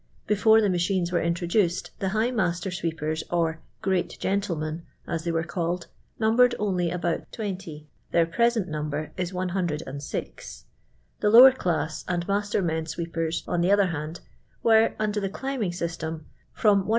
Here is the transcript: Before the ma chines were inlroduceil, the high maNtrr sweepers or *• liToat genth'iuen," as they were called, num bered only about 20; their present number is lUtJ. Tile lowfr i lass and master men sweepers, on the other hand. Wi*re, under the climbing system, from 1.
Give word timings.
Before 0.25 0.61
the 0.61 0.67
ma 0.71 0.77
chines 0.79 1.11
were 1.11 1.21
inlroduceil, 1.21 1.91
the 1.99 2.09
high 2.09 2.31
maNtrr 2.31 2.73
sweepers 2.73 3.23
or 3.29 3.59
*• 3.83 3.85
liToat 3.87 4.17
genth'iuen," 4.17 4.81
as 5.07 5.23
they 5.23 5.31
were 5.31 5.43
called, 5.43 5.85
num 6.17 6.35
bered 6.35 6.55
only 6.57 6.89
about 6.89 7.31
20; 7.31 7.87
their 8.09 8.25
present 8.25 8.67
number 8.67 9.11
is 9.15 9.31
lUtJ. 9.31 9.77
Tile 11.21 11.31
lowfr 11.31 11.67
i 11.67 11.69
lass 11.69 12.03
and 12.07 12.27
master 12.27 12.63
men 12.63 12.87
sweepers, 12.87 13.43
on 13.47 13.61
the 13.61 13.71
other 13.71 13.85
hand. 13.93 14.21
Wi*re, 14.63 14.95
under 14.97 15.19
the 15.19 15.29
climbing 15.29 15.71
system, 15.71 16.25
from 16.51 16.87
1. 16.87 16.89